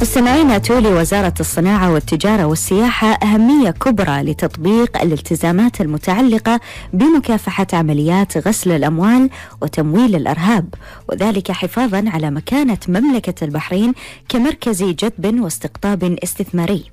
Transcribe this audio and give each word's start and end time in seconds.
مستمعينا 0.00 0.58
تولي 0.58 0.88
وزارة 0.88 1.34
الصناعة 1.40 1.92
والتجارة 1.92 2.44
والسياحة 2.44 3.06
أهمية 3.08 3.70
كبرى 3.70 4.22
لتطبيق 4.22 5.02
الالتزامات 5.02 5.80
المتعلقة 5.80 6.60
بمكافحة 6.92 7.66
عمليات 7.72 8.48
غسل 8.48 8.70
الأموال 8.72 9.30
وتمويل 9.62 10.16
الإرهاب 10.16 10.74
وذلك 11.08 11.52
حفاظا 11.52 12.04
على 12.06 12.30
مكانة 12.30 12.78
مملكة 12.88 13.44
البحرين 13.44 13.92
كمركز 14.28 14.82
جذب 14.82 15.40
واستقطاب 15.40 16.18
استثماري. 16.24 16.84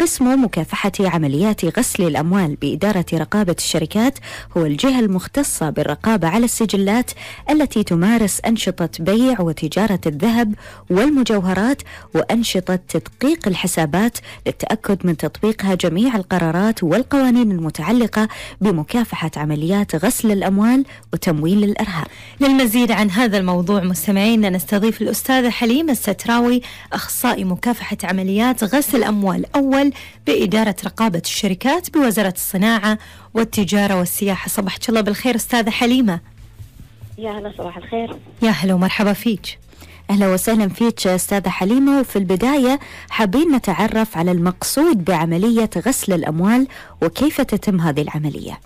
قسم 0.00 0.44
مكافحة 0.44 0.92
عمليات 1.00 1.78
غسل 1.78 2.02
الأموال 2.06 2.56
بإدارة 2.62 3.06
رقابة 3.14 3.56
الشركات 3.58 4.18
هو 4.56 4.66
الجهة 4.66 5.00
المختصة 5.00 5.70
بالرقابة 5.70 6.28
على 6.28 6.44
السجلات 6.44 7.10
التي 7.50 7.82
تمارس 7.82 8.40
أنشطة 8.40 8.88
بيع 8.98 9.40
وتجارة 9.40 10.00
الذهب 10.06 10.54
والمجوهرات 10.90 11.82
وأنشطة 12.14 12.49
أنشطة 12.56 12.76
تدقيق 12.88 13.48
الحسابات 13.48 14.18
للتأكد 14.46 15.06
من 15.06 15.16
تطبيقها 15.16 15.74
جميع 15.74 16.16
القرارات 16.16 16.82
والقوانين 16.82 17.52
المتعلقة 17.52 18.28
بمكافحة 18.60 19.30
عمليات 19.36 20.04
غسل 20.04 20.32
الأموال 20.32 20.84
وتمويل 21.12 21.64
الإرهاب. 21.64 22.06
للمزيد 22.40 22.92
عن 22.92 23.10
هذا 23.10 23.38
الموضوع 23.38 23.80
مستمعينا 23.80 24.50
نستضيف 24.50 25.02
الأستاذة 25.02 25.50
حليمة 25.50 25.92
الستراوي 25.92 26.62
أخصائي 26.92 27.44
مكافحة 27.44 27.96
عمليات 28.04 28.64
غسل 28.64 28.98
الأموال 28.98 29.56
أول 29.56 29.92
بإدارة 30.26 30.76
رقابة 30.84 31.22
الشركات 31.24 31.90
بوزارة 31.90 32.34
الصناعة 32.36 32.98
والتجارة 33.34 33.98
والسياحة. 33.98 34.48
صباحك 34.48 34.88
الله 34.88 35.00
بالخير 35.00 35.36
أستاذة 35.36 35.70
حليمة. 35.70 36.20
يا 37.18 37.30
هلا 37.30 37.52
صباح 37.58 37.76
الخير. 37.76 38.16
يا 38.42 38.50
هلا 38.50 38.74
ومرحبا 38.74 39.12
فيك. 39.12 39.58
أهلا 40.10 40.28
وسهلا 40.28 40.68
فيك 40.68 41.06
أستاذة 41.06 41.48
حليمة. 41.48 42.00
وفي 42.00 42.16
البداية 42.16 42.78
حابين 43.10 43.52
نتعرف 43.56 44.16
على 44.16 44.30
المقصود 44.32 45.04
بعملية 45.04 45.70
غسل 45.86 46.12
الأموال 46.12 46.66
وكيف 47.02 47.40
تتم 47.40 47.80
هذه 47.80 48.02
العملية. 48.02 48.60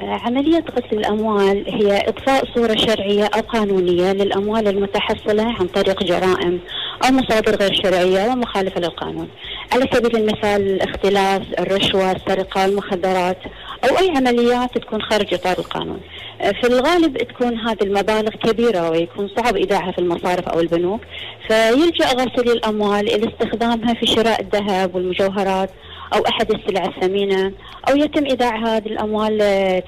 عملية 0.00 0.64
غسل 0.70 0.98
الأموال 0.98 1.64
هي 1.68 2.08
إضفاء 2.08 2.44
صورة 2.54 2.76
شرعية 2.76 3.24
أو 3.24 3.40
قانونية 3.40 4.12
للأموال 4.12 4.68
المتحصلة 4.68 5.42
عن 5.42 5.66
طريق 5.66 6.02
جرائم 6.02 6.60
أو 7.04 7.10
مصادر 7.12 7.56
غير 7.56 7.74
شرعية 7.82 8.32
ومخالفة 8.32 8.80
للقانون. 8.80 9.28
على 9.72 9.88
سبيل 9.94 10.16
المثال 10.16 10.60
الاختلاس 10.60 11.42
الرشوة 11.58 12.12
السرقة 12.12 12.64
المخدرات 12.64 13.38
أو 13.84 13.98
أي 13.98 14.16
عمليات 14.16 14.78
تكون 14.78 15.02
خارج 15.02 15.34
إطار 15.34 15.58
القانون. 15.58 16.00
في 16.40 16.66
الغالب 16.66 17.18
تكون 17.18 17.58
هذه 17.58 17.82
المبالغ 17.82 18.30
كبيرة 18.30 18.90
ويكون 18.90 19.30
صعب 19.36 19.56
إيداعها 19.56 19.92
في 19.92 19.98
المصارف 19.98 20.48
أو 20.48 20.60
البنوك. 20.60 21.00
فيلجأ 21.48 22.06
غسيل 22.06 22.50
الأموال 22.50 23.14
إلى 23.14 23.28
استخدامها 23.28 23.94
في 23.94 24.06
شراء 24.06 24.40
الذهب 24.40 24.94
والمجوهرات 24.94 25.70
أو 26.14 26.20
أحد 26.28 26.50
السلع 26.50 26.84
الثمينة 26.84 27.52
أو 27.90 27.96
يتم 27.96 28.24
إيداع 28.24 28.56
هذه 28.56 28.86
الأموال 28.86 29.38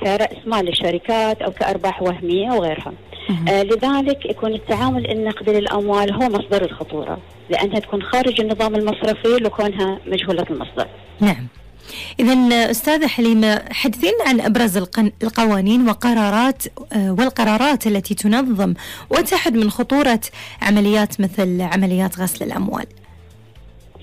كرأس 0.01 0.37
مال 0.47 0.65
للشركات 0.65 1.43
أو 1.43 1.51
كأرباح 1.51 2.03
وهمية 2.03 2.51
وغيرها 2.51 2.93
آه 3.49 3.63
لذلك 3.63 4.27
يكون 4.27 4.55
التعامل 4.55 5.11
النقدي 5.11 5.53
للأموال 5.53 6.13
هو 6.13 6.29
مصدر 6.29 6.65
الخطورة 6.65 7.19
لأنها 7.51 7.79
تكون 7.79 8.03
خارج 8.03 8.41
النظام 8.41 8.75
المصرفي 8.75 9.29
لكونها 9.29 9.99
مجهولة 10.07 10.47
المصدر. 10.51 10.87
نعم. 11.21 11.47
إذا 12.21 12.35
أستاذة 12.71 13.07
حليمة 13.07 13.63
حدثين 13.73 14.13
عن 14.27 14.41
أبرز 14.41 14.77
القوانين 15.23 15.89
وقرارات 15.89 16.63
آه، 16.93 17.13
والقرارات 17.19 17.87
التي 17.87 18.15
تنظم 18.15 18.75
وتحد 19.11 19.55
من 19.55 19.71
خطورة 19.71 20.21
عمليات 20.63 21.21
مثل 21.21 21.61
عمليات 21.61 22.21
غسل 22.21 22.45
الأموال. 22.45 22.87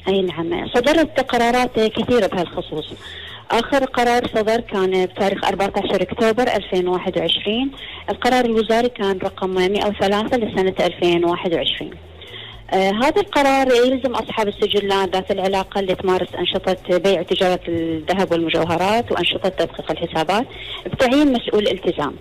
أي 0.08 0.22
نعم 0.22 0.68
صدرت 0.68 1.20
قرارات 1.20 1.80
كثيرة 1.80 2.28
بهالخصوص. 2.28 2.86
آخر 3.52 3.86
قرار 3.86 4.28
صدر 4.28 4.60
كان 4.62 5.06
بتاريخ 5.06 5.46
14 5.46 6.02
أكتوبر 6.02 6.44
2021 6.56 7.72
القرار 8.10 8.46
الوزاري 8.46 8.90
كان 8.90 9.18
رقم 9.18 9.50
103 9.50 10.38
لسنة 10.38 10.76
2021 10.80 11.92
آه 12.74 12.92
هذا 12.92 13.22
القرار 13.22 13.68
يلزم 13.68 14.16
أصحاب 14.16 14.48
السجلات 14.48 15.16
ذات 15.16 15.32
العلاقة 15.32 15.80
اللي 15.80 15.96
تمارس 15.96 16.28
أنشطة 16.40 16.98
بيع 16.98 17.20
وتجارة 17.20 17.60
الذهب 17.68 18.32
والمجوهرات 18.32 19.12
وأنشطة 19.12 19.50
تدقيق 19.50 19.92
الحسابات 19.92 20.46
بتعيين 20.86 21.34
مسؤول 21.34 21.68
التزام. 21.68 22.16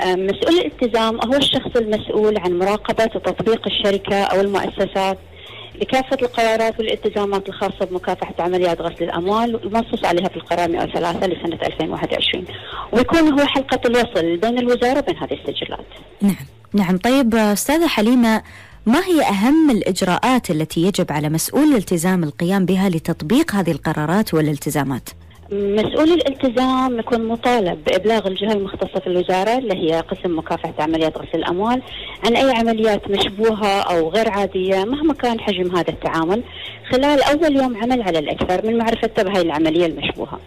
آه 0.00 0.14
مسؤول 0.14 0.54
الالتزام 0.58 1.20
هو 1.24 1.34
الشخص 1.34 1.76
المسؤول 1.76 2.38
عن 2.38 2.58
مراقبة 2.58 3.10
وتطبيق 3.14 3.66
الشركة 3.66 4.22
أو 4.24 4.40
المؤسسات 4.40 5.18
لكافة 5.80 6.16
القرارات 6.22 6.78
والالتزامات 6.78 7.48
الخاصة 7.48 7.84
بمكافحة 7.90 8.34
عمليات 8.38 8.80
غسل 8.80 9.04
الأموال 9.04 9.60
المنصوص 9.64 10.04
عليها 10.04 10.28
في 10.28 10.36
القرار 10.36 10.68
103 10.70 11.26
لسنة 11.26 11.58
2021 11.66 12.44
ويكون 12.92 13.40
هو 13.40 13.46
حلقة 13.46 13.80
الوصل 13.86 14.36
بين 14.36 14.58
الوزارة 14.58 14.98
وبين 14.98 15.16
هذه 15.16 15.32
السجلات. 15.32 15.86
نعم. 16.22 16.36
نعم. 16.74 16.96
طيب 16.98 17.34
أستاذة 17.34 17.86
حليمة 17.86 18.42
ما 18.86 18.98
هي 19.04 19.22
أهم 19.22 19.70
الإجراءات 19.70 20.50
التي 20.50 20.80
يجب 20.80 21.12
على 21.12 21.28
مسؤول 21.28 21.62
الالتزام 21.62 22.24
القيام 22.24 22.64
بها 22.66 22.88
لتطبيق 22.88 23.54
هذه 23.54 23.70
القرارات 23.70 24.34
والالتزامات؟ 24.34 25.08
مسؤول 25.52 26.12
الالتزام 26.12 26.98
يكون 26.98 27.28
مطالب 27.28 27.84
بإبلاغ 27.84 28.28
الجهة 28.28 28.52
المختصة 28.52 29.00
في 29.00 29.06
الوزارة 29.06 29.58
اللي 29.58 29.74
هي 29.74 30.00
قسم 30.00 30.38
مكافحة 30.38 30.74
عمليات 30.78 31.18
غسل 31.18 31.28
الأموال 31.34 31.82
عن 32.26 32.36
أي 32.36 32.50
عمليات 32.50 33.10
مشبوهة 33.10 33.80
أو 33.80 34.08
غير 34.08 34.30
عادية 34.30 34.84
مهما 34.84 35.14
كان 35.14 35.40
حجم 35.40 35.76
هذا 35.76 35.88
التعامل 35.90 36.42
خلال 36.90 37.22
أول 37.22 37.56
يوم 37.56 37.76
عمل 37.76 38.02
على 38.02 38.18
الأكثر 38.18 38.66
من 38.66 38.78
معرفته 38.78 39.22
بهذه 39.22 39.42
العملية 39.42 39.86
المشبوهة. 39.86 40.40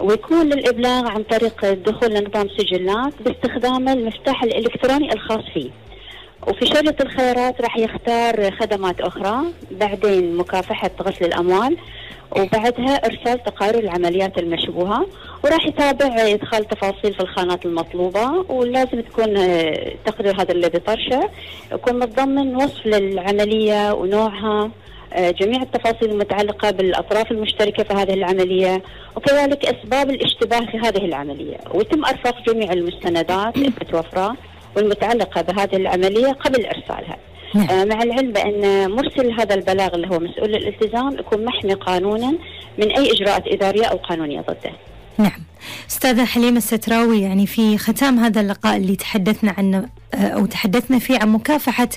ويكون 0.00 0.52
الإبلاغ 0.52 1.06
عن 1.08 1.22
طريق 1.22 1.64
الدخول 1.64 2.10
لنظام 2.14 2.48
سجلات 2.58 3.12
باستخدام 3.24 3.88
المفتاح 3.88 4.42
الإلكتروني 4.42 5.12
الخاص 5.12 5.44
فيه. 5.54 5.70
وفي 6.46 6.66
شريط 6.66 7.00
الخيارات 7.00 7.60
راح 7.60 7.78
يختار 7.78 8.50
خدمات 8.50 9.00
أخرى 9.00 9.36
بعدين 9.70 10.36
مكافحة 10.36 10.90
غسل 11.02 11.24
الأموال 11.24 11.76
وبعدها 12.36 12.94
إرسال 12.94 13.42
تقارير 13.42 13.84
العمليات 13.84 14.38
المشبوهة 14.38 15.06
وراح 15.44 15.66
يتابع 15.66 16.06
إدخال 16.16 16.68
تفاصيل 16.68 17.14
في 17.14 17.20
الخانات 17.20 17.66
المطلوبة 17.66 18.44
ولازم 18.48 19.00
تكون 19.00 19.36
آه، 19.36 19.92
تقرير 20.06 20.40
هذا 20.40 20.52
اللي 20.52 20.68
بطرشه 20.68 21.30
يكون 21.72 21.98
متضمن 21.98 22.56
وصف 22.56 22.86
للعملية 22.86 23.92
ونوعها 23.92 24.70
آه، 25.12 25.30
جميع 25.30 25.62
التفاصيل 25.62 26.10
المتعلقة 26.10 26.70
بالأطراف 26.70 27.30
المشتركة 27.30 27.82
في 27.82 27.94
هذه 27.94 28.14
العملية 28.14 28.82
وكذلك 29.16 29.66
أسباب 29.66 30.10
الاشتباه 30.10 30.60
في 30.60 30.78
هذه 30.78 31.04
العملية 31.04 31.56
ويتم 31.74 32.04
أرفاق 32.04 32.42
جميع 32.46 32.72
المستندات 32.72 33.56
المتوفرة 33.56 34.36
والمتعلقة 34.76 35.42
بهذه 35.42 35.76
العملية 35.76 36.32
قبل 36.32 36.66
إرسالها 36.66 37.16
نعم. 37.54 37.70
آه 37.70 37.84
مع 37.84 38.02
العلم 38.02 38.32
بأن 38.32 38.90
مرسل 38.90 39.32
هذا 39.40 39.54
البلاغ 39.54 39.94
اللي 39.94 40.08
هو 40.08 40.18
مسؤول 40.18 40.54
الالتزام 40.54 41.18
يكون 41.18 41.44
محمي 41.44 41.74
قانونا 41.74 42.32
من 42.78 42.90
أي 42.90 43.12
إجراءات 43.12 43.42
إدارية 43.46 43.84
أو 43.84 43.96
قانونية 43.96 44.40
ضده 44.40 44.72
نعم 45.18 45.42
أستاذة 45.90 46.24
حليمة 46.24 46.56
الستراوي 46.56 47.22
يعني 47.22 47.46
في 47.46 47.78
ختام 47.78 48.18
هذا 48.18 48.40
اللقاء 48.40 48.76
اللي 48.76 48.96
تحدثنا 48.96 49.54
عنه 49.58 49.88
آه، 50.14 50.16
أو 50.16 50.46
تحدثنا 50.46 50.98
فيه 50.98 51.18
عن 51.18 51.28
مكافحة 51.28 51.88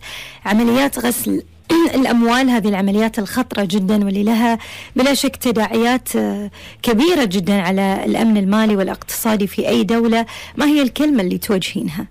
عمليات 0.45 0.99
غسل 0.99 1.43
الأموال 1.95 2.49
هذه 2.49 2.67
العمليات 2.67 3.19
الخطرة 3.19 3.63
جدا 3.63 4.05
واللي 4.05 4.23
لها 4.23 4.59
بلا 4.95 5.13
شك 5.13 5.35
تداعيات 5.35 6.15
آه، 6.15 6.51
كبيرة 6.83 7.23
جدا 7.23 7.61
على 7.61 8.05
الأمن 8.05 8.37
المالي 8.37 8.75
والإقتصادي 8.75 9.47
في 9.47 9.67
أي 9.67 9.83
دولة 9.83 10.25
ما 10.57 10.65
هي 10.65 10.81
الكلمة 10.81 11.23
اللي 11.23 11.37
توجهينها؟ 11.37 12.07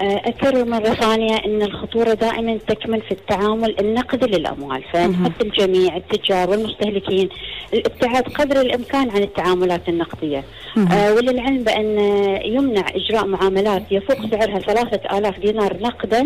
آه، 0.00 0.22
أكرر 0.24 0.64
مرة 0.64 0.88
ثانية 0.94 1.36
أن 1.36 1.62
الخطورة 1.62 2.14
دائما 2.14 2.58
تكمن 2.68 3.00
في 3.00 3.12
التعامل 3.12 3.80
النقدي 3.80 4.26
للأموال 4.26 4.82
فنحث 4.92 5.32
الجميع 5.42 5.96
التجار 5.96 6.50
والمستهلكين 6.50 7.28
الابتعاد 7.74 8.22
قدر 8.28 8.60
الإمكان 8.60 9.10
عن 9.10 9.22
التعاملات 9.22 9.88
النقدية. 9.88 10.44
آه 10.92 11.14
وللعلم 11.14 11.64
بأن 11.64 11.98
يمنع 12.44 12.84
إجراء 12.94 13.26
معاملات 13.26 13.82
يفوق 13.90 14.16
سعرها 14.30 14.58
ثلاثة 14.58 15.18
آلاف 15.18 15.38
دينار 15.40 15.76
نقدا 15.82 16.24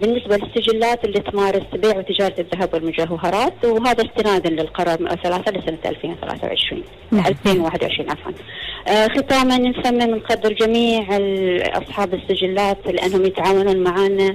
بالنسبة 0.00 0.36
للسجلات 0.36 1.04
اللي 1.04 1.20
تمارس 1.20 1.62
بيع 1.72 1.98
وتجارة 1.98 2.34
الذهب 2.38 2.74
والمجوهرات 2.74 3.64
وهذا 3.64 4.04
استنادا 4.04 4.50
للقرار 4.50 5.02
103 5.02 5.52
لسنة 5.52 5.78
2023 5.86 6.82
2021 7.12 8.10
عفوا. 8.10 8.32
آه 8.32 8.34
ختاما 8.88 9.58
نسمي 9.58 10.04
نقدر 10.04 10.52
جميع 10.52 11.00
أصحاب 11.82 12.14
السجلات 12.14 12.78
لأنهم 12.86 13.24
يتعاونون 13.24 13.76
معنا 13.76 14.34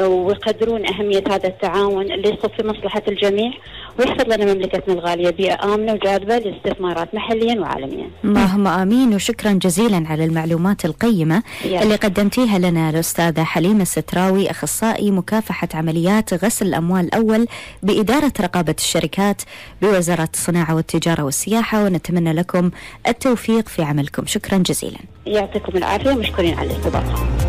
ويقدرون 0.00 0.86
أهمية 0.86 1.22
هذا 1.30 1.48
التعاون 1.48 2.12
اللي 2.12 2.28
يصب 2.28 2.50
في 2.56 2.66
مصلحة 2.66 3.02
الجميع. 3.08 3.52
ويحفظ 3.98 4.32
لنا 4.32 4.54
مملكتنا 4.54 4.94
الغالية 4.94 5.30
بيئة 5.30 5.74
آمنة 5.74 5.92
وجاذبة 5.92 6.38
للاستثمارات 6.38 7.14
محليا 7.14 7.60
وعالميا. 7.60 8.10
اللهم 8.24 8.66
آمين. 8.66 9.14
وشكرا 9.14 9.52
جزيلا 9.52 10.04
على 10.08 10.24
المعلومات 10.24 10.84
القيمة 10.84 11.42
يا. 11.64 11.82
اللي 11.82 11.96
قدمتيها 11.96 12.58
لنا 12.58 12.90
الأستاذة 12.90 13.42
حليمة 13.42 13.82
الستراوي 13.82 14.50
أخصائي 14.50 15.10
مكافحة 15.10 15.68
عمليات 15.74 16.44
غسل 16.44 16.66
الأموال 16.66 17.04
الأول 17.04 17.46
بإدارة 17.82 18.32
رقابة 18.40 18.74
الشركات 18.78 19.42
بوزارة 19.82 20.28
الصناعة 20.34 20.74
والتجارة 20.74 21.22
والسياحة. 21.22 21.84
ونتمنى 21.84 22.32
لكم 22.32 22.70
التوفيق 23.08 23.68
في 23.68 23.82
عملكم. 23.82 24.26
شكرا 24.26 24.58
جزيلا. 24.58 24.98
يعطيكم 25.26 25.76
العافية. 25.76 26.10
ومشكورين 26.10 26.54
على 26.54 26.70
الاستضافة. 26.70 27.45